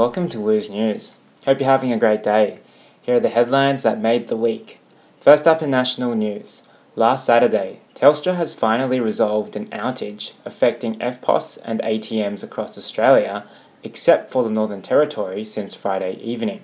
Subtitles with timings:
[0.00, 1.12] welcome to Woo's News.
[1.44, 2.60] Hope you're having a great day.
[3.02, 4.80] Here are the headlines that made the week.
[5.20, 6.66] First up in national news.
[6.96, 13.44] Last Saturday, Telstra has finally resolved an outage affecting EFTPOS and ATMs across Australia,
[13.82, 16.62] except for the Northern Territory, since Friday evening.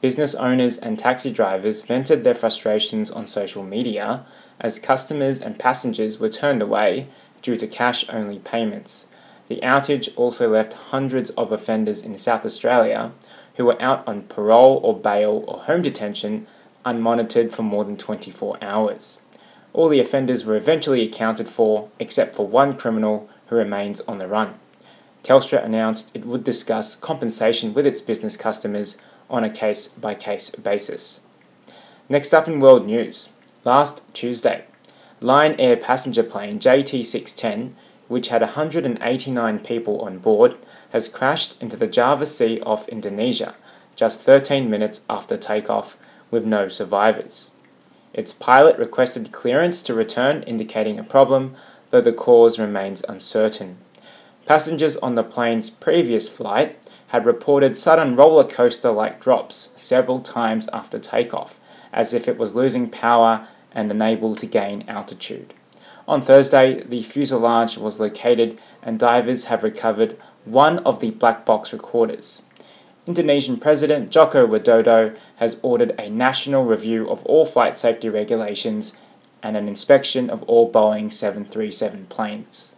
[0.00, 4.26] Business owners and taxi drivers vented their frustrations on social media
[4.58, 7.06] as customers and passengers were turned away
[7.42, 9.06] due to cash only payments.
[9.50, 13.10] The outage also left hundreds of offenders in South Australia
[13.56, 16.46] who were out on parole or bail or home detention
[16.86, 19.22] unmonitored for more than 24 hours.
[19.72, 24.28] All the offenders were eventually accounted for, except for one criminal who remains on the
[24.28, 24.54] run.
[25.24, 30.50] Telstra announced it would discuss compensation with its business customers on a case by case
[30.50, 31.22] basis.
[32.08, 33.32] Next up in world news.
[33.64, 34.66] Last Tuesday,
[35.20, 37.72] Lion Air passenger plane JT610
[38.10, 40.56] which had 189 people on board,
[40.90, 43.54] has crashed into the Java Sea off Indonesia
[44.00, 45.98] just 13 minutes after takeoff,
[46.30, 47.50] with no survivors.
[48.14, 51.54] Its pilot requested clearance to return, indicating a problem,
[51.90, 53.76] though the cause remains uncertain.
[54.46, 60.66] Passengers on the plane's previous flight had reported sudden roller coaster like drops several times
[60.72, 61.60] after takeoff,
[61.92, 65.52] as if it was losing power and unable to gain altitude.
[66.10, 71.72] On Thursday, the fuselage was located and divers have recovered one of the black box
[71.72, 72.42] recorders.
[73.06, 78.98] Indonesian President Joko Widodo has ordered a national review of all flight safety regulations
[79.40, 82.72] and an inspection of all Boeing 737 planes.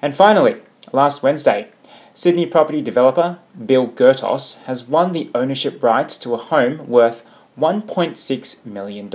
[0.00, 0.62] And finally,
[0.92, 1.68] last Wednesday,
[2.14, 7.22] Sydney property developer Bill Gertos has won the ownership rights to a home worth
[7.58, 9.10] $1.6 million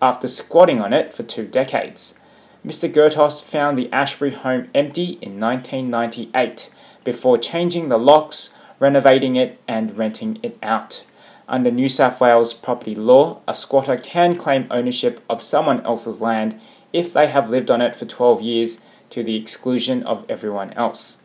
[0.00, 2.20] after squatting on it for two decades.
[2.68, 2.86] Mr.
[2.86, 6.68] Gertos found the Ashbury home empty in 1998
[7.02, 11.02] before changing the locks, renovating it, and renting it out.
[11.48, 16.60] Under New South Wales property law, a squatter can claim ownership of someone else's land
[16.92, 21.22] if they have lived on it for 12 years to the exclusion of everyone else.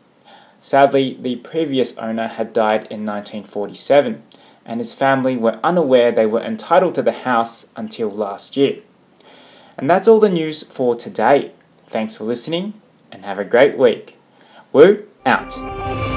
[0.60, 4.22] Sadly, the previous owner had died in 1947,
[4.64, 8.78] and his family were unaware they were entitled to the house until last year.
[9.76, 11.52] And that's all the news for today.
[11.86, 12.74] Thanks for listening
[13.10, 14.16] and have a great week.
[14.72, 16.13] Woo out!